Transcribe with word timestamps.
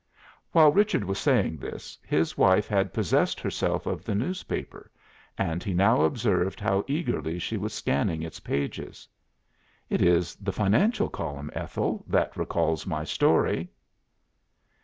While 0.51 0.71
Richard 0.71 1.03
was 1.03 1.19
saying 1.19 1.57
this, 1.57 1.95
his 2.03 2.35
wife 2.35 2.67
had 2.67 2.91
possessed 2.91 3.39
herself 3.39 3.85
of 3.85 4.03
the 4.03 4.15
newspaper, 4.15 4.89
and 5.37 5.61
he 5.61 5.75
now 5.75 6.01
observed 6.01 6.59
how 6.59 6.83
eagerly 6.87 7.37
she 7.37 7.55
was 7.55 7.71
scanning 7.71 8.23
its 8.23 8.39
pages. 8.39 9.07
"It 9.91 10.01
is 10.01 10.33
the 10.37 10.51
financial 10.51 11.07
column, 11.07 11.51
Ethel, 11.53 12.03
that 12.07 12.35
recalls 12.35 12.87
my 12.87 13.03
story." 13.03 13.69